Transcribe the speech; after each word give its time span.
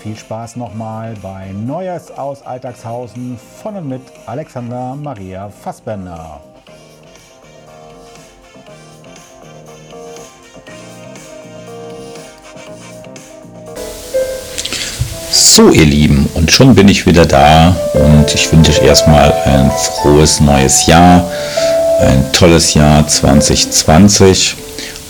viel 0.00 0.16
Spaß 0.16 0.56
nochmal 0.56 1.14
bei 1.20 1.52
Neues 1.52 2.10
aus 2.10 2.42
Alltagshausen 2.42 3.38
von 3.62 3.76
und 3.76 3.88
mit 3.88 4.00
Alexander 4.26 4.96
Maria 4.96 5.50
Fassbender. 5.50 6.40
So 15.30 15.68
ihr 15.68 15.84
Lieben, 15.84 16.28
und 16.34 16.50
schon 16.50 16.74
bin 16.74 16.88
ich 16.88 17.04
wieder 17.04 17.26
da 17.26 17.76
und 17.92 18.34
ich 18.34 18.50
wünsche 18.50 18.72
euch 18.72 18.82
erstmal 18.82 19.32
ein 19.44 19.70
frohes 19.70 20.40
neues 20.40 20.86
Jahr, 20.86 21.30
ein 22.00 22.32
tolles 22.32 22.72
Jahr 22.72 23.06
2020 23.06 24.56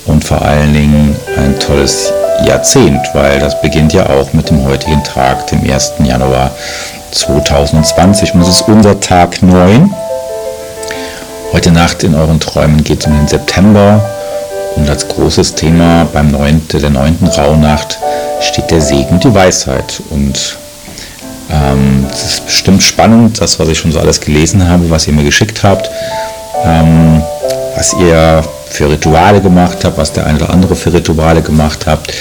und 0.07 0.25
vor 0.25 0.43
allen 0.43 0.75
Dingen 0.75 1.15
ein 1.37 1.57
tolles 1.61 2.13
Jahrzehnt, 2.45 3.01
weil 3.13 3.39
das 3.39 3.61
beginnt 3.61 3.93
ja 3.93 4.09
auch 4.09 4.33
mit 4.33 4.51
dem 4.51 4.65
heutigen 4.65 5.03
Tag, 5.05 5.47
dem 5.49 5.61
1. 5.69 5.95
Januar 6.05 6.51
2020 7.13 8.35
und 8.35 8.43
es 8.43 8.49
ist 8.49 8.69
unser 8.69 9.01
Tag 9.01 9.43
9. 9.43 9.95
Heute 11.53 11.73
Nacht 11.73 12.03
in 12.05 12.15
euren 12.15 12.41
Träumen 12.41 12.85
geht 12.85 13.01
es 13.01 13.07
um 13.07 13.17
den 13.17 13.29
September 13.29 14.01
und 14.77 14.89
als 14.89 15.07
großes 15.09 15.55
Thema 15.55 16.07
beim 16.13 16.31
9., 16.31 16.69
der 16.73 16.91
9. 16.91 17.19
Rauhnacht 17.37 17.99
steht 18.41 18.71
der 18.71 18.81
Segen 18.81 19.11
und 19.11 19.25
die 19.25 19.35
Weisheit. 19.35 20.01
Und 20.11 20.57
ähm, 21.51 22.07
es 22.11 22.25
ist 22.25 22.47
bestimmt 22.47 22.83
spannend, 22.83 23.41
das, 23.41 23.59
was 23.59 23.69
ich 23.69 23.79
schon 23.79 23.93
so 23.93 23.99
alles 23.99 24.21
gelesen 24.21 24.69
habe, 24.69 24.89
was 24.91 25.07
ihr 25.07 25.13
mir 25.13 25.25
geschickt 25.25 25.63
habt, 25.63 25.91
ähm, 26.65 27.23
was 27.77 27.95
ihr 27.95 28.43
für 28.71 28.89
Rituale 28.91 29.41
gemacht 29.41 29.85
habt, 29.85 29.99
was 29.99 30.13
der 30.13 30.27
eine 30.27 30.39
oder 30.39 30.51
andere 30.51 30.77
für 30.77 30.93
Rituale 30.93 31.43
gemacht 31.43 31.87
habt, 31.87 32.13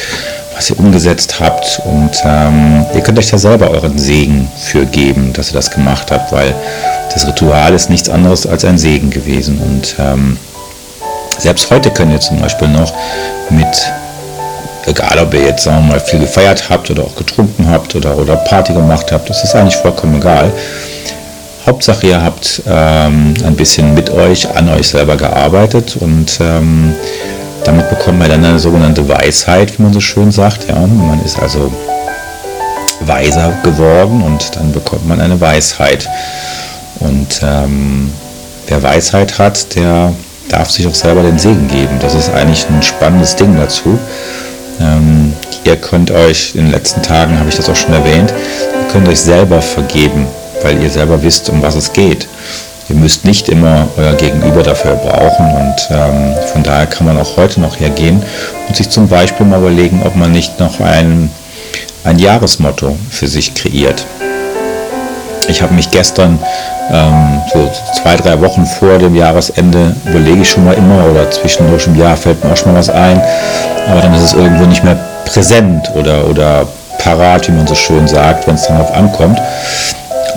was 0.56 0.70
ihr 0.70 0.80
umgesetzt 0.80 1.40
habt. 1.40 1.82
Und 1.86 2.12
ähm, 2.26 2.86
ihr 2.94 3.02
könnt 3.02 3.20
euch 3.20 3.30
da 3.30 3.38
selber 3.38 3.70
euren 3.70 3.98
Segen 3.98 4.52
für 4.58 4.86
geben, 4.86 5.32
dass 5.34 5.52
ihr 5.52 5.54
das 5.54 5.72
gemacht 5.72 6.12
habt, 6.12 6.32
weil 6.32 6.54
das 7.14 7.28
Ritual 7.28 7.74
ist 7.74 7.90
nichts 7.90 8.10
anderes 8.10 8.46
als 8.46 8.66
ein 8.66 8.78
Segen 8.78 9.10
gewesen. 9.10 9.60
Und 9.60 9.96
ähm, 10.00 10.38
selbst 11.38 11.70
heute 11.72 11.92
könnt 11.92 12.12
ihr 12.12 12.20
zum 12.20 12.40
Beispiel 12.40 12.68
noch 12.68 12.94
mit 13.50 13.92
egal 14.86 15.20
ob 15.20 15.34
ihr 15.34 15.44
jetzt 15.44 15.64
sagen 15.64 15.86
wir 15.86 15.94
mal 15.94 16.00
viel 16.00 16.20
gefeiert 16.20 16.70
habt 16.70 16.90
oder 16.90 17.04
auch 17.04 17.16
getrunken 17.16 17.70
habt 17.70 17.96
oder, 17.96 18.18
oder 18.18 18.36
Party 18.36 18.74
gemacht 18.74 19.12
habt, 19.12 19.30
das 19.30 19.44
ist 19.44 19.56
eigentlich 19.56 19.76
vollkommen 19.76 20.16
egal. 20.16 20.52
Hauptsache 21.66 22.08
ihr 22.08 22.24
habt 22.24 22.64
ähm, 22.68 23.34
ein 23.44 23.56
bisschen 23.56 23.94
mit 23.94 24.10
euch, 24.10 24.50
an 24.56 24.70
euch 24.70 24.88
selber 24.88 25.18
gearbeitet 25.18 25.98
und 26.00 26.40
ähm, 26.42 26.94
damit 27.66 27.90
bekommt 27.90 28.20
man 28.20 28.30
dann 28.30 28.44
eine 28.46 28.60
sogenannte 28.60 29.08
Weisheit, 29.08 29.78
wie 29.78 29.84
man 29.84 29.94
so 29.94 30.00
schön 30.00 30.32
sagt. 30.32 30.68
Ja? 30.68 30.76
Man 30.76 31.24
ist 31.24 31.40
also 31.40 31.72
weiser 33.02 33.54
geworden 33.64 34.22
und 34.22 34.56
dann 34.56 34.72
bekommt 34.72 35.08
man 35.08 35.22
eine 35.22 35.40
Weisheit. 35.40 36.10
Und 37.00 37.42
ähm, 37.44 38.12
wer 38.68 38.82
Weisheit 38.84 39.38
hat, 39.40 39.76
der 39.76 40.14
darf 40.50 40.72
sich 40.72 40.88
auch 40.88 40.96
selber 40.96 41.22
den 41.22 41.38
Segen 41.38 41.68
geben. 41.68 41.98
Das 42.00 42.16
ist 42.16 42.30
eigentlich 42.34 42.66
ein 42.70 42.82
spannendes 42.82 43.36
Ding 43.36 43.56
dazu. 43.58 44.00
Ähm, 44.82 45.34
ihr 45.64 45.76
könnt 45.76 46.12
euch, 46.12 46.56
in 46.56 46.66
den 46.66 46.72
letzten 46.72 47.02
Tagen 47.02 47.38
habe 47.40 47.50
ich 47.50 47.56
das 47.56 47.70
auch 47.70 47.76
schon 47.76 47.94
erwähnt, 47.94 48.32
ihr 48.32 48.92
könnt 48.92 49.08
euch 49.08 49.20
selber 49.20 49.62
vergeben, 49.62 50.26
weil 50.62 50.82
ihr 50.82 50.90
selber 50.90 51.22
wisst, 51.22 51.50
um 51.50 51.62
was 51.62 51.76
es 51.76 51.94
geht. 51.94 52.28
Ihr 52.90 52.96
müsst 52.96 53.24
nicht 53.24 53.50
immer 53.50 53.88
euer 53.98 54.14
Gegenüber 54.14 54.64
dafür 54.64 54.96
brauchen 54.96 55.46
und 55.46 55.76
ähm, 55.92 56.34
von 56.52 56.64
daher 56.64 56.88
kann 56.88 57.06
man 57.06 57.20
auch 57.20 57.38
heute 57.38 57.62
noch 57.62 57.80
hergehen 57.80 58.24
und 58.68 58.76
sich 58.76 58.90
zum 58.90 59.08
Beispiel 59.08 59.46
mal 59.46 59.60
überlegen, 59.60 60.02
ob 60.04 60.16
man 60.16 60.32
nicht 60.32 60.60
noch 60.60 60.80
ein, 60.80 61.30
ein 62.04 62.18
Jahresmotto 62.18 62.98
für 63.12 63.28
sich 63.28 63.54
kreiert. 63.54 64.06
Ich 65.48 65.62
habe 65.62 65.74
mich 65.74 65.92
gestern, 65.92 66.40
ähm, 66.92 67.42
so 67.54 67.70
zwei, 68.02 68.16
drei 68.16 68.40
Wochen 68.42 68.66
vor 68.66 68.98
dem 68.98 69.16
Jahresende, 69.16 69.96
überlege 70.06 70.42
ich 70.42 70.50
schon 70.50 70.66
mal 70.66 70.74
immer 70.74 71.06
oder 71.12 71.30
zwischendurch 71.30 71.86
im 71.86 71.96
Jahr 71.96 72.18
fällt 72.18 72.44
mir 72.44 72.52
auch 72.52 72.58
schon 72.58 72.74
mal 72.74 72.80
was 72.80 72.90
ein, 72.90 73.22
aber 73.88 74.02
dann 74.02 74.16
ist 74.16 74.24
es 74.24 74.34
irgendwo 74.34 74.66
nicht 74.66 74.84
mehr 74.84 74.98
präsent 75.26 75.92
oder, 75.96 76.28
oder 76.28 76.68
parat, 76.98 77.48
wie 77.48 77.52
man 77.52 77.68
so 77.68 77.76
schön 77.76 78.08
sagt, 78.08 78.48
wenn 78.48 78.56
es 78.56 78.68
dann 78.68 78.78
darauf 78.78 78.96
ankommt. 78.96 79.40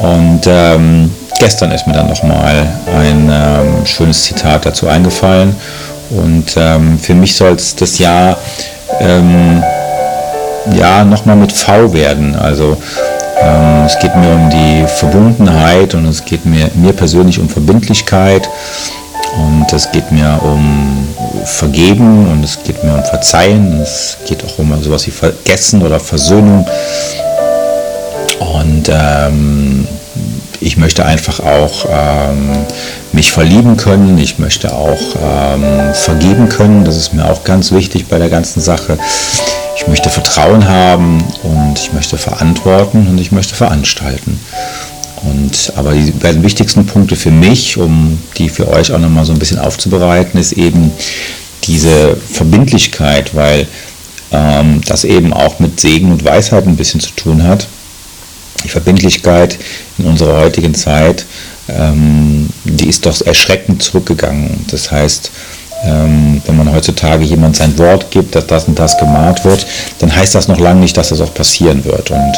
Und 0.02 0.40
ähm, 0.46 1.10
gestern 1.38 1.70
ist 1.70 1.86
mir 1.86 1.92
dann 1.92 2.08
nochmal 2.08 2.66
ein 2.94 3.30
ähm, 3.32 3.86
schönes 3.86 4.24
Zitat 4.24 4.66
dazu 4.66 4.88
eingefallen. 4.88 5.54
Und 6.10 6.54
ähm, 6.56 6.98
für 6.98 7.14
mich 7.14 7.34
soll 7.34 7.52
es 7.52 7.74
das 7.74 7.98
Jahr 7.98 8.36
ähm, 9.00 9.62
ja 10.76 11.04
nochmal 11.04 11.36
mit 11.36 11.52
V 11.52 11.92
werden. 11.94 12.34
Also 12.34 12.76
ähm, 13.40 13.84
es 13.86 13.98
geht 13.98 14.14
mir 14.16 14.34
um 14.34 14.50
die 14.50 14.84
Verbundenheit 14.86 15.94
und 15.94 16.06
es 16.06 16.24
geht 16.24 16.44
mir, 16.44 16.70
mir 16.74 16.92
persönlich 16.92 17.38
um 17.38 17.48
Verbindlichkeit 17.48 18.48
und 19.36 19.72
es 19.72 19.90
geht 19.90 20.12
mir 20.12 20.38
um 20.42 21.08
Vergeben 21.44 22.30
und 22.30 22.44
es 22.44 22.62
geht 22.62 22.84
mir 22.84 22.94
um 22.94 23.04
Verzeihen. 23.04 23.80
Es 23.80 24.16
geht 24.26 24.44
auch 24.44 24.58
um 24.58 24.82
sowas 24.82 25.06
wie 25.06 25.10
Vergessen 25.10 25.82
oder 25.82 25.98
Versöhnung. 25.98 26.66
Und 28.52 28.90
ähm, 28.92 29.86
ich 30.60 30.76
möchte 30.76 31.04
einfach 31.04 31.40
auch 31.40 31.86
ähm, 31.90 32.50
mich 33.12 33.32
verlieben 33.32 33.76
können. 33.76 34.18
Ich 34.18 34.38
möchte 34.38 34.72
auch 34.72 35.00
ähm, 35.20 35.94
vergeben 35.94 36.48
können. 36.48 36.84
Das 36.84 36.96
ist 36.96 37.12
mir 37.14 37.28
auch 37.28 37.44
ganz 37.44 37.72
wichtig 37.72 38.06
bei 38.06 38.18
der 38.18 38.28
ganzen 38.28 38.60
Sache. 38.60 38.98
Ich 39.76 39.88
möchte 39.88 40.10
Vertrauen 40.10 40.68
haben 40.68 41.24
und 41.42 41.78
ich 41.78 41.92
möchte 41.92 42.16
verantworten 42.18 43.08
und 43.08 43.18
ich 43.18 43.32
möchte 43.32 43.54
veranstalten. 43.54 44.38
Und, 45.24 45.72
aber 45.76 45.92
die 45.92 46.10
beiden 46.10 46.42
wichtigsten 46.42 46.86
Punkte 46.86 47.16
für 47.16 47.30
mich, 47.30 47.76
um 47.76 48.18
die 48.38 48.48
für 48.48 48.68
euch 48.68 48.92
auch 48.92 48.98
nochmal 48.98 49.24
so 49.24 49.32
ein 49.32 49.38
bisschen 49.38 49.58
aufzubereiten, 49.58 50.38
ist 50.38 50.52
eben 50.52 50.92
diese 51.64 52.16
Verbindlichkeit, 52.16 53.34
weil 53.34 53.66
ähm, 54.32 54.80
das 54.86 55.04
eben 55.04 55.32
auch 55.32 55.58
mit 55.58 55.80
Segen 55.80 56.10
und 56.10 56.24
Weisheit 56.24 56.66
ein 56.66 56.76
bisschen 56.76 57.00
zu 57.00 57.10
tun 57.12 57.44
hat. 57.44 57.66
Die 58.64 58.68
Verbindlichkeit 58.68 59.58
in 59.98 60.06
unserer 60.06 60.40
heutigen 60.40 60.74
Zeit, 60.74 61.24
ähm, 61.68 62.48
die 62.64 62.88
ist 62.88 63.06
doch 63.06 63.20
erschreckend 63.24 63.82
zurückgegangen. 63.82 64.64
Das 64.70 64.90
heißt, 64.90 65.30
ähm, 65.84 66.40
wenn 66.46 66.56
man 66.56 66.72
heutzutage 66.72 67.24
jemand 67.24 67.56
sein 67.56 67.76
Wort 67.78 68.10
gibt, 68.10 68.34
dass 68.34 68.46
das 68.46 68.64
und 68.64 68.78
das 68.78 68.98
gemacht 68.98 69.44
wird, 69.44 69.66
dann 69.98 70.14
heißt 70.14 70.34
das 70.34 70.48
noch 70.48 70.58
lange 70.58 70.80
nicht, 70.80 70.96
dass 70.96 71.08
das 71.08 71.20
auch 71.20 71.34
passieren 71.34 71.84
wird. 71.84 72.10
Und 72.10 72.32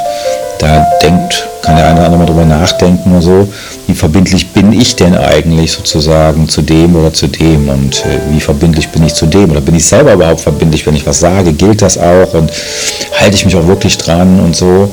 da 0.59 0.87
denkt, 1.03 1.47
kann 1.63 1.77
der 1.77 1.87
eine 1.87 1.97
oder 1.97 2.07
andere 2.07 2.19
mal 2.21 2.27
drüber 2.27 2.45
nachdenken 2.45 3.11
oder 3.13 3.23
so, 3.23 3.49
wie 3.87 3.95
verbindlich 3.95 4.53
bin 4.53 4.73
ich 4.73 4.97
denn 4.97 5.15
eigentlich 5.15 5.73
sozusagen 5.73 6.49
zu 6.49 6.63
dem 6.63 6.97
oder 6.97 7.13
zu 7.13 7.27
dem 7.27 7.69
und 7.69 8.05
äh, 8.05 8.21
wie 8.31 8.41
verbindlich 8.41 8.89
bin 8.89 9.05
ich 9.05 9.15
zu 9.15 9.27
dem 9.27 9.51
oder 9.51 9.61
bin 9.61 9.75
ich 9.75 9.87
selber 9.87 10.15
überhaupt 10.15 10.41
verbindlich, 10.41 10.87
wenn 10.87 10.97
ich 10.97 11.07
was 11.07 11.21
sage, 11.21 11.53
gilt 11.53 11.83
das 11.83 11.99
auch 11.99 12.33
und 12.35 12.51
halte 13.19 13.37
ich 13.37 13.45
mich 13.45 13.57
auch 13.57 13.67
wirklich 13.67 13.99
dran 13.99 14.41
und 14.41 14.57
so. 14.57 14.91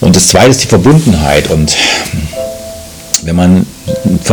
Und 0.00 0.16
das 0.16 0.28
zweite 0.28 0.50
ist 0.50 0.62
die 0.62 0.68
Verbundenheit 0.68 1.50
und 1.50 1.76
wenn 3.24 3.36
man 3.36 3.66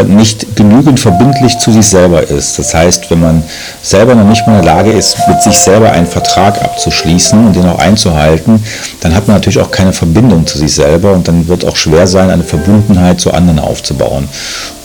nicht 0.08 0.56
genügend 0.56 1.00
verbindlich 1.00 1.58
zu 1.58 1.72
sich 1.72 1.88
selber 1.88 2.22
ist. 2.24 2.60
Das 2.60 2.74
heißt, 2.74 3.10
wenn 3.10 3.22
man 3.22 3.44
selber 3.82 4.16
noch 4.16 4.26
nicht 4.26 4.46
mal 4.46 4.58
in 4.58 4.64
der 4.64 4.76
Lage 4.76 4.92
ist, 4.92 5.18
mit 5.28 5.42
sich 5.42 5.58
selber 5.58 5.92
einen 5.92 6.06
Vertrag 6.06 6.62
abzuschließen 6.62 7.48
und 7.48 7.56
den 7.56 7.66
auch 7.66 7.80
einzuhalten, 7.80 8.64
dann 9.02 9.16
hat 9.16 9.28
man 9.28 9.38
natürlich 9.38 9.60
auch 9.60 9.72
keine 9.72 9.94
Verbindung 9.94 10.46
zu 10.46 10.58
sich 10.58 10.74
selber 10.74 11.12
und 11.14 11.28
dann 11.28 11.48
wird 11.48 11.66
auch 11.66 11.76
schwer 11.76 12.08
sein, 12.08 12.30
eine 12.30 12.44
Verbundenheit 12.44 13.20
zu 13.20 13.34
anderen 13.34 13.60
aufzubauen. 13.60 14.28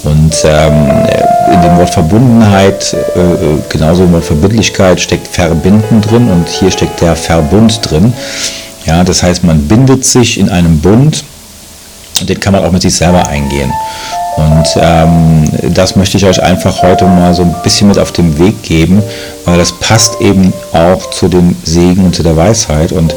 Und 0.05 0.35
ähm, 0.45 1.07
in 1.53 1.63
dem 1.63 1.77
Wort 1.77 1.91
Verbundenheit, 1.91 2.95
äh, 2.95 3.19
genauso 3.69 4.05
im 4.05 4.13
Wort 4.13 4.25
Verbindlichkeit, 4.25 5.01
steckt 5.01 5.29
Verbinden 5.29 6.01
drin 6.01 6.31
und 6.31 6.49
hier 6.49 6.71
steckt 6.71 7.01
der 7.01 7.17
Verbund 7.17 7.81
drin. 7.91 8.13
Ja, 8.87 9.05
das 9.05 9.23
heißt, 9.23 9.45
man 9.45 9.69
bindet 9.69 10.05
sich 10.05 10.39
in 10.39 10.49
einem 10.49 10.79
Bund, 10.81 11.25
den 12.23 12.41
kann 12.41 12.53
man 12.53 12.65
auch 12.65 12.73
mit 12.73 12.83
sich 12.83 12.95
selber 12.95 13.27
eingehen. 13.27 13.73
Und 14.37 14.67
ähm, 14.81 15.45
das 15.75 15.97
möchte 15.97 16.17
ich 16.17 16.25
euch 16.25 16.41
einfach 16.41 16.83
heute 16.83 17.07
mal 17.07 17.35
so 17.35 17.43
ein 17.43 17.55
bisschen 17.65 17.89
mit 17.89 17.99
auf 17.99 18.13
den 18.13 18.39
Weg 18.39 18.63
geben, 18.63 19.03
weil 19.45 19.59
das 19.59 19.73
passt 19.73 20.21
eben 20.21 20.53
auch 20.73 21.11
zu 21.11 21.29
dem 21.29 21.57
Segen 21.65 22.05
und 22.05 22.15
zu 22.15 22.23
der 22.23 22.37
Weisheit. 22.37 22.93
Und 22.93 23.15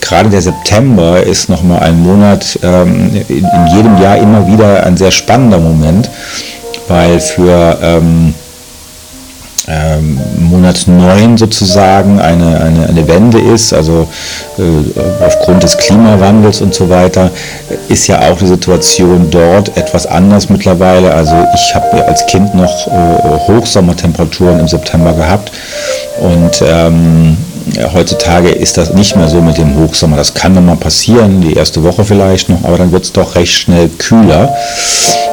gerade 0.00 0.30
der 0.30 0.42
September 0.42 1.22
ist 1.22 1.48
nochmal 1.48 1.80
ein 1.80 2.02
Monat, 2.02 2.58
ähm, 2.62 3.10
in, 3.28 3.44
in, 3.44 3.66
jedem 3.74 4.02
Jahr 4.02 4.18
immer 4.18 4.48
wieder 4.48 4.84
ein 4.84 4.96
sehr 4.96 5.12
spannender 5.12 5.58
Moment, 5.58 6.10
weil 6.88 7.20
für 7.20 7.78
ähm, 7.80 8.34
ähm, 9.68 10.18
Monat 10.38 10.86
9 10.86 11.36
sozusagen 11.36 12.20
eine, 12.20 12.60
eine, 12.60 12.86
eine 12.86 13.08
Wende 13.08 13.40
ist, 13.40 13.72
also 13.72 14.08
äh, 14.58 15.24
aufgrund 15.24 15.62
des 15.62 15.76
Klimawandels 15.78 16.60
und 16.60 16.74
so 16.74 16.88
weiter, 16.90 17.30
ist 17.88 18.06
ja 18.06 18.20
auch 18.30 18.38
die 18.38 18.46
Situation 18.46 19.30
dort 19.30 19.76
etwas 19.76 20.06
anders 20.06 20.48
mittlerweile. 20.48 21.12
Also 21.12 21.34
ich 21.54 21.74
habe 21.74 22.04
als 22.06 22.26
Kind 22.26 22.54
noch 22.54 22.86
äh, 22.88 23.38
Hochsommertemperaturen 23.48 24.60
im 24.60 24.68
September 24.68 25.12
gehabt 25.12 25.50
und 26.20 26.62
ähm, 26.66 27.36
heutzutage 27.92 28.50
ist 28.50 28.76
das 28.76 28.92
nicht 28.92 29.16
mehr 29.16 29.28
so 29.28 29.40
mit 29.40 29.58
dem 29.58 29.76
Hochsommer. 29.76 30.16
Das 30.16 30.34
kann 30.34 30.54
nochmal 30.54 30.76
passieren, 30.76 31.40
die 31.40 31.54
erste 31.54 31.82
Woche 31.82 32.04
vielleicht 32.04 32.48
noch, 32.48 32.62
aber 32.64 32.78
dann 32.78 32.92
wird 32.92 33.04
es 33.04 33.12
doch 33.12 33.34
recht 33.34 33.52
schnell 33.52 33.88
kühler. 33.88 34.54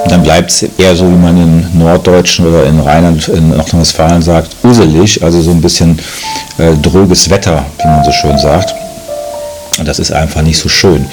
Und 0.03 0.11
dann 0.11 0.23
bleibt 0.23 0.51
es 0.51 0.63
eher 0.77 0.95
so, 0.95 1.05
wie 1.05 1.15
man 1.15 1.37
in 1.37 1.77
Norddeutschen 1.77 2.47
oder 2.47 2.65
in 2.65 2.79
Rheinland, 2.79 3.27
in 3.27 3.49
Nordrhein-Westfalen 3.49 4.21
sagt, 4.21 4.55
uselig, 4.63 5.23
also 5.23 5.41
so 5.41 5.51
ein 5.51 5.61
bisschen 5.61 5.99
äh, 6.57 6.75
dröges 6.81 7.29
Wetter, 7.29 7.65
wie 7.79 7.87
man 7.87 8.03
so 8.03 8.11
schön 8.11 8.37
sagt. 8.37 8.73
Und 9.77 9.87
das 9.87 9.99
ist 9.99 10.11
einfach 10.11 10.41
nicht 10.41 10.57
so 10.57 10.69
schön. 10.69 11.05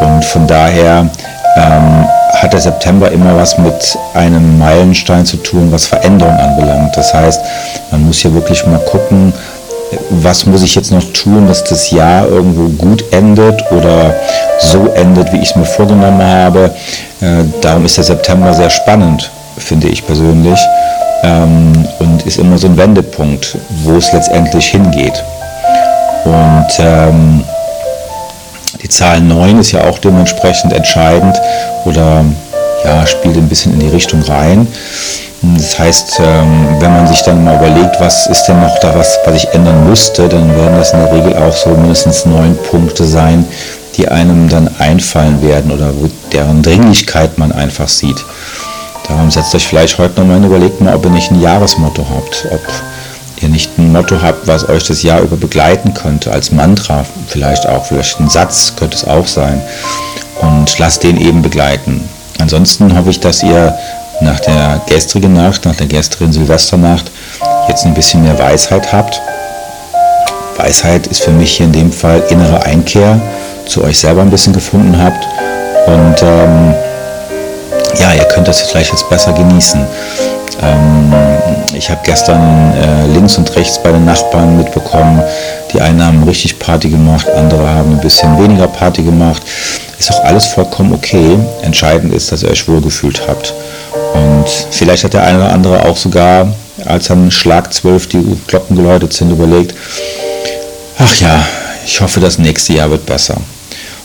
Und 0.00 0.24
von 0.24 0.46
daher 0.46 1.08
ähm, 1.56 2.06
hat 2.34 2.52
der 2.52 2.60
September 2.60 3.10
immer 3.10 3.36
was 3.36 3.58
mit 3.58 3.98
einem 4.14 4.58
Meilenstein 4.58 5.24
zu 5.24 5.38
tun, 5.38 5.72
was 5.72 5.86
Veränderung 5.86 6.36
anbelangt. 6.36 6.96
Das 6.96 7.12
heißt, 7.14 7.40
man 7.90 8.04
muss 8.04 8.18
hier 8.18 8.32
wirklich 8.34 8.64
mal 8.66 8.78
gucken, 8.80 9.32
was 10.10 10.46
muss 10.46 10.62
ich 10.62 10.74
jetzt 10.74 10.90
noch 10.90 11.04
tun, 11.12 11.46
dass 11.46 11.64
das 11.64 11.90
Jahr 11.90 12.26
irgendwo 12.26 12.68
gut 12.68 13.04
endet 13.12 13.62
oder 13.70 14.14
so 14.60 14.88
endet, 14.94 15.32
wie 15.32 15.38
ich 15.38 15.50
es 15.50 15.56
mir 15.56 15.64
vorgenommen 15.64 16.22
habe. 16.22 16.74
Äh, 17.20 17.44
darum 17.60 17.84
ist 17.84 17.96
der 17.96 18.04
September 18.04 18.52
sehr 18.52 18.70
spannend, 18.70 19.30
finde 19.58 19.88
ich 19.88 20.06
persönlich. 20.06 20.58
Ähm, 21.22 21.72
und 21.98 22.26
ist 22.26 22.38
immer 22.38 22.58
so 22.58 22.66
ein 22.66 22.76
Wendepunkt, 22.76 23.56
wo 23.84 23.96
es 23.96 24.12
letztendlich 24.12 24.66
hingeht. 24.66 25.24
Und 26.24 26.66
ähm, 26.78 27.44
die 28.82 28.88
Zahl 28.88 29.20
9 29.20 29.60
ist 29.60 29.72
ja 29.72 29.84
auch 29.84 29.98
dementsprechend 29.98 30.72
entscheidend 30.72 31.40
oder 31.84 32.24
ja, 32.84 33.06
spielt 33.06 33.36
ein 33.36 33.48
bisschen 33.48 33.72
in 33.72 33.80
die 33.80 33.88
Richtung 33.88 34.22
rein. 34.22 34.66
Das 35.42 35.78
heißt, 35.78 36.20
ähm, 36.20 36.76
wenn 36.80 36.92
man 36.92 37.06
sich 37.06 37.22
dann 37.22 37.44
mal 37.44 37.56
überlegt, 37.56 38.00
was 38.00 38.26
ist 38.26 38.44
denn 38.46 38.60
noch 38.60 38.78
da 38.80 38.94
was, 38.94 39.18
was 39.24 39.36
ich 39.36 39.48
ändern 39.52 39.88
müsste, 39.88 40.28
dann 40.28 40.48
werden 40.56 40.76
das 40.76 40.92
in 40.92 41.00
der 41.00 41.12
Regel 41.12 41.36
auch 41.36 41.52
so 41.52 41.70
mindestens 41.70 42.24
neun 42.26 42.56
Punkte 42.70 43.04
sein, 43.04 43.44
die 43.96 44.08
einem 44.08 44.48
dann 44.48 44.68
einfallen 44.78 45.42
werden 45.42 45.70
oder 45.70 45.92
deren 46.32 46.62
Dringlichkeit 46.62 47.38
man 47.38 47.52
einfach 47.52 47.88
sieht. 47.88 48.24
Darum 49.08 49.30
setzt 49.30 49.54
euch 49.54 49.66
vielleicht 49.66 49.98
heute 49.98 50.20
nochmal 50.20 50.38
und 50.38 50.44
überlegt 50.44 50.80
mal, 50.80 50.94
ob 50.94 51.04
ihr 51.04 51.10
nicht 51.10 51.30
ein 51.30 51.40
Jahresmotto 51.40 52.04
habt, 52.14 52.48
ob 52.50 52.60
ihr 53.40 53.48
nicht 53.48 53.78
ein 53.78 53.92
Motto 53.92 54.20
habt, 54.20 54.46
was 54.46 54.68
euch 54.68 54.84
das 54.84 55.02
Jahr 55.02 55.20
über 55.20 55.36
begleiten 55.36 55.94
könnte, 55.94 56.32
als 56.32 56.50
Mantra 56.50 57.04
vielleicht 57.28 57.68
auch, 57.68 57.84
vielleicht 57.84 58.18
ein 58.20 58.28
Satz 58.28 58.74
könnte 58.76 58.96
es 58.96 59.06
auch 59.06 59.26
sein 59.26 59.62
und 60.40 60.78
lasst 60.78 61.04
den 61.04 61.16
eben 61.18 61.42
begleiten. 61.42 62.08
Ansonsten 62.38 62.96
hoffe 62.96 63.10
ich, 63.10 63.20
dass 63.20 63.42
ihr 63.42 63.76
nach 64.20 64.40
der 64.40 64.80
gestrigen 64.86 65.34
Nacht, 65.34 65.64
nach 65.64 65.76
der 65.76 65.86
gestrigen 65.86 66.32
Silvesternacht 66.32 67.10
jetzt 67.68 67.84
ein 67.84 67.94
bisschen 67.94 68.22
mehr 68.22 68.38
Weisheit 68.38 68.92
habt. 68.92 69.20
Weisheit 70.56 71.06
ist 71.06 71.22
für 71.22 71.32
mich 71.32 71.56
hier 71.56 71.66
in 71.66 71.72
dem 71.72 71.92
Fall 71.92 72.22
innere 72.30 72.62
Einkehr, 72.64 73.20
zu 73.66 73.84
euch 73.84 73.98
selber 73.98 74.22
ein 74.22 74.30
bisschen 74.30 74.52
gefunden 74.52 74.96
habt. 74.98 75.26
Und 75.86 76.22
ähm, 76.22 76.74
ja, 77.98 78.14
ihr 78.14 78.24
könnt 78.24 78.48
das 78.48 78.62
vielleicht 78.62 78.92
jetzt 78.92 79.08
besser 79.08 79.32
genießen. 79.32 79.86
Ähm, 80.62 81.12
ich 81.74 81.90
habe 81.90 82.00
gestern 82.04 82.72
äh, 82.74 83.06
links 83.12 83.36
und 83.36 83.54
rechts 83.56 83.82
bei 83.82 83.92
den 83.92 84.04
Nachbarn 84.04 84.56
mitbekommen, 84.56 85.22
die 85.72 85.80
einen 85.80 86.02
haben 86.02 86.22
richtig 86.22 86.58
Party 86.58 86.88
gemacht, 86.88 87.26
andere 87.36 87.68
haben 87.68 87.92
ein 87.92 88.00
bisschen 88.00 88.38
weniger 88.38 88.66
Party 88.66 89.02
gemacht. 89.02 89.42
Ist 89.98 90.12
auch 90.12 90.24
alles 90.24 90.46
vollkommen 90.46 90.92
okay. 90.92 91.38
Entscheidend 91.62 92.12
ist, 92.14 92.30
dass 92.32 92.42
ihr 92.42 92.50
euch 92.50 92.68
wohlgefühlt 92.68 93.22
habt. 93.26 93.54
Und 94.14 94.46
vielleicht 94.70 95.04
hat 95.04 95.14
der 95.14 95.24
eine 95.24 95.38
oder 95.38 95.52
andere 95.52 95.84
auch 95.84 95.96
sogar, 95.96 96.54
als 96.84 97.10
am 97.10 97.30
Schlag 97.30 97.72
12 97.72 98.08
die 98.08 98.36
Glocken 98.46 98.76
geläutet 98.76 99.12
sind, 99.12 99.30
überlegt, 99.30 99.74
ach 100.98 101.14
ja, 101.20 101.46
ich 101.84 102.00
hoffe, 102.00 102.20
das 102.20 102.38
nächste 102.38 102.74
Jahr 102.74 102.90
wird 102.90 103.06
besser. 103.06 103.34
Und 103.36 103.44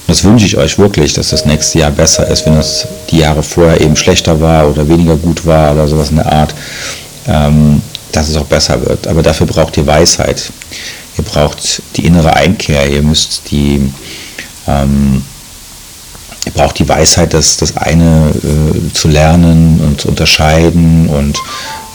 das 0.07 0.23
wünsche 0.23 0.45
ich 0.45 0.57
euch 0.57 0.77
wirklich, 0.77 1.13
dass 1.13 1.29
das 1.29 1.45
nächste 1.45 1.79
Jahr 1.79 1.91
besser 1.91 2.27
ist, 2.27 2.45
wenn 2.45 2.57
es 2.57 2.87
die 3.09 3.19
Jahre 3.19 3.43
vorher 3.43 3.81
eben 3.81 3.95
schlechter 3.95 4.39
war 4.39 4.69
oder 4.69 4.87
weniger 4.87 5.15
gut 5.15 5.45
war 5.45 5.73
oder 5.73 5.87
sowas 5.87 6.09
in 6.09 6.17
der 6.17 6.31
Art, 6.31 6.53
ähm, 7.27 7.81
dass 8.11 8.29
es 8.29 8.35
auch 8.35 8.45
besser 8.45 8.83
wird. 8.85 9.07
Aber 9.07 9.21
dafür 9.21 9.47
braucht 9.47 9.77
ihr 9.77 9.87
Weisheit. 9.87 10.51
Ihr 11.17 11.23
braucht 11.23 11.81
die 11.95 12.05
innere 12.05 12.33
Einkehr. 12.33 12.89
Ihr 12.89 13.01
müsst 13.01 13.43
die 13.51 13.91
ähm, 14.67 15.23
ihr 16.51 16.61
braucht 16.61 16.79
die 16.79 16.87
Weisheit, 16.87 17.33
das, 17.33 17.57
das 17.57 17.77
eine 17.77 18.31
äh, 18.43 18.93
zu 18.93 19.07
lernen 19.07 19.79
und 19.85 20.01
zu 20.01 20.09
unterscheiden 20.09 21.07
und 21.07 21.37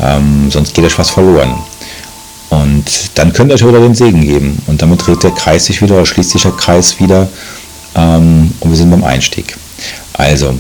ähm, 0.01 0.51
sonst 0.51 0.75
geht 0.75 0.85
euch 0.85 0.99
was 0.99 1.11
verloren. 1.11 1.55
Und 2.49 2.85
dann 3.15 3.33
könnt 3.33 3.51
ihr 3.51 3.55
euch 3.55 3.67
wieder 3.67 3.81
den 3.81 3.95
Segen 3.95 4.21
geben. 4.21 4.63
Und 4.67 4.81
damit 4.81 5.05
dreht 5.05 5.23
der 5.23 5.33
Kreis 5.33 5.67
sich 5.67 5.83
wieder 5.83 5.97
oder 5.97 6.07
schließt 6.07 6.31
sich 6.31 6.43
der 6.43 6.53
Kreis 6.53 7.01
wieder 7.01 7.29
ähm, 7.97 8.53
und 8.61 8.71
wir 8.71 8.77
sind 8.77 8.91
beim 8.91 9.05
Einstieg. 9.05 9.57
Also, 10.13 10.55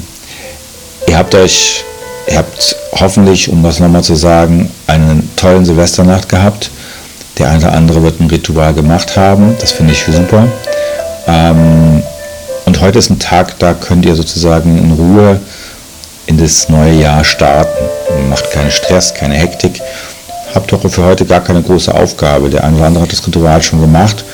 ihr 1.07 1.17
habt 1.17 1.35
euch, 1.35 1.85
ihr 2.29 2.39
habt 2.39 2.77
hoffentlich, 2.93 3.49
um 3.49 3.63
das 3.63 3.79
nochmal 3.79 4.03
zu 4.03 4.15
sagen, 4.15 4.71
einen 4.87 5.31
tollen 5.37 5.65
Silvesternacht 5.65 6.29
gehabt. 6.29 6.71
Der 7.39 7.51
eine 7.51 7.59
oder 7.59 7.73
andere 7.73 8.03
wird 8.03 8.21
ein 8.21 8.29
Ritual 8.29 8.73
gemacht 8.73 9.17
haben. 9.17 9.55
Das 9.61 9.73
finde 9.73 9.93
ich 9.93 10.05
super. 10.05 10.49
Ähm, 11.27 12.03
und 12.67 12.81
heute 12.81 12.99
ist 12.99 13.09
ein 13.09 13.19
Tag, 13.19 13.59
da 13.59 13.73
könnt 13.73 14.05
ihr 14.05 14.15
sozusagen 14.15 14.77
in 14.77 14.93
Ruhe 14.93 15.41
in 16.27 16.37
das 16.37 16.69
neue 16.69 17.01
Jahr 17.01 17.25
starten. 17.25 17.85
Macht 18.29 18.51
keinen 18.51 18.71
Stress, 18.71 19.15
keine 19.15 19.35
Hektik. 19.35 19.81
Habt 20.55 20.73
doch 20.73 20.81
für 20.91 21.05
heute 21.05 21.25
gar 21.25 21.41
keine 21.41 21.63
große 21.63 21.95
Aufgabe. 21.95 22.51
Der 22.51 22.65
eine 22.65 22.77
oder 22.77 22.87
andere 22.87 23.05
hat 23.05 23.13
das 23.13 23.27
Ritual 23.27 23.63
schon 23.63 23.81
gemacht 23.81 24.25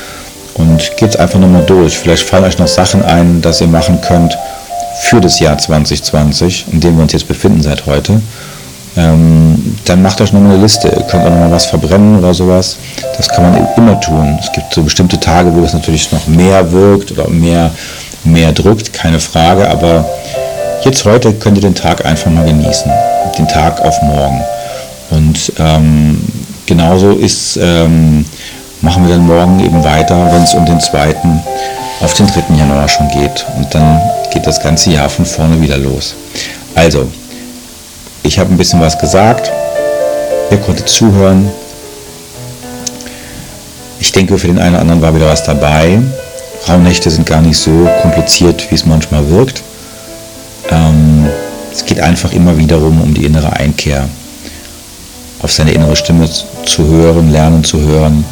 und 0.54 0.96
geht 0.96 1.18
einfach 1.18 1.38
nochmal 1.38 1.64
durch. 1.64 1.98
Vielleicht 1.98 2.28
fallen 2.28 2.44
euch 2.44 2.58
noch 2.58 2.68
Sachen 2.68 3.04
ein, 3.04 3.42
dass 3.42 3.60
ihr 3.60 3.66
machen 3.66 4.00
könnt 4.00 4.36
für 5.02 5.20
das 5.20 5.38
Jahr 5.38 5.58
2020, 5.58 6.66
in 6.72 6.80
dem 6.80 6.96
wir 6.96 7.02
uns 7.02 7.12
jetzt 7.12 7.28
befinden 7.28 7.62
seit 7.62 7.86
heute. 7.86 8.20
Ähm, 8.96 9.76
dann 9.84 10.02
macht 10.02 10.20
euch 10.20 10.32
nochmal 10.32 10.52
eine 10.52 10.62
Liste. 10.62 10.88
Ihr 10.88 11.02
könnt 11.02 11.24
auch 11.24 11.30
nochmal 11.30 11.50
was 11.50 11.66
verbrennen 11.66 12.18
oder 12.18 12.32
sowas. 12.32 12.76
Das 13.16 13.28
kann 13.28 13.44
man 13.44 13.68
immer 13.76 14.00
tun. 14.00 14.38
Es 14.40 14.52
gibt 14.52 14.72
so 14.72 14.82
bestimmte 14.82 15.20
Tage, 15.20 15.54
wo 15.54 15.60
das 15.60 15.72
natürlich 15.74 16.12
noch 16.12 16.26
mehr 16.26 16.72
wirkt 16.72 17.12
oder 17.12 17.28
mehr 17.28 17.70
mehr 18.24 18.52
drückt, 18.52 18.92
keine 18.92 19.20
Frage, 19.20 19.68
aber 19.68 20.04
jetzt 20.84 21.04
heute 21.04 21.32
könnt 21.34 21.58
ihr 21.58 21.62
den 21.62 21.74
Tag 21.74 22.04
einfach 22.04 22.30
mal 22.30 22.44
genießen, 22.44 22.90
den 23.38 23.48
Tag 23.48 23.80
auf 23.80 24.00
morgen. 24.02 24.40
Und 25.10 25.52
ähm, 25.58 26.20
genauso 26.66 27.12
ist, 27.12 27.58
ähm, 27.60 28.24
machen 28.80 29.06
wir 29.06 29.14
dann 29.14 29.26
morgen 29.26 29.60
eben 29.60 29.84
weiter, 29.84 30.32
wenn 30.32 30.42
es 30.42 30.54
um 30.54 30.66
den 30.66 30.80
zweiten 30.80 31.40
auf 32.00 32.14
den 32.14 32.26
3. 32.26 32.54
Januar 32.56 32.88
schon 32.88 33.08
geht. 33.08 33.46
Und 33.56 33.72
dann 33.74 34.00
geht 34.32 34.46
das 34.46 34.60
ganze 34.60 34.90
Jahr 34.90 35.08
von 35.08 35.24
vorne 35.24 35.60
wieder 35.60 35.78
los. 35.78 36.14
Also, 36.74 37.06
ich 38.22 38.38
habe 38.38 38.50
ein 38.52 38.56
bisschen 38.56 38.80
was 38.80 38.98
gesagt. 38.98 39.50
Ihr 40.50 40.58
konntet 40.58 40.88
zuhören. 40.88 41.50
Ich 44.00 44.10
denke, 44.12 44.36
für 44.38 44.48
den 44.48 44.58
einen 44.58 44.74
oder 44.74 44.80
anderen 44.80 45.02
war 45.02 45.14
wieder 45.14 45.28
was 45.28 45.44
dabei. 45.44 46.00
Rauhnächte 46.68 47.10
sind 47.10 47.26
gar 47.26 47.40
nicht 47.42 47.58
so 47.58 47.88
kompliziert, 48.02 48.70
wie 48.70 48.74
es 48.74 48.86
manchmal 48.86 49.28
wirkt. 49.30 49.62
Ähm, 50.70 51.26
Es 51.72 51.84
geht 51.86 52.00
einfach 52.00 52.32
immer 52.32 52.56
wiederum 52.58 53.00
um 53.00 53.14
die 53.14 53.24
innere 53.24 53.50
Einkehr, 53.54 54.06
auf 55.40 55.50
seine 55.50 55.72
innere 55.72 55.96
Stimme 55.96 56.28
zu 56.66 56.84
hören, 56.86 57.32
lernen 57.32 57.64
zu 57.64 57.80
hören 57.80 58.24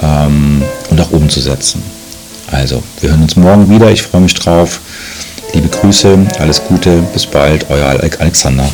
ähm, 0.00 0.62
und 0.88 1.00
auch 1.00 1.10
umzusetzen. 1.10 1.82
Also, 2.52 2.82
wir 3.00 3.10
hören 3.10 3.22
uns 3.22 3.34
morgen 3.36 3.68
wieder. 3.68 3.90
Ich 3.90 4.02
freue 4.02 4.20
mich 4.22 4.34
drauf. 4.34 4.80
Liebe 5.52 5.68
Grüße, 5.68 6.16
alles 6.38 6.62
Gute, 6.64 7.02
bis 7.12 7.26
bald, 7.26 7.66
euer 7.70 7.88
Alexander. 8.20 8.68